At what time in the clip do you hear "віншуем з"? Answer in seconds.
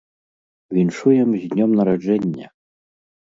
0.77-1.51